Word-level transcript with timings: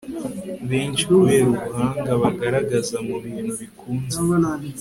benshi 0.69 1.03
kubera 1.11 1.45
ubuhanga 1.51 2.11
bagaragaza 2.21 2.97
mu 3.07 3.15
bintu 3.23 3.51
bikunze 3.59 4.19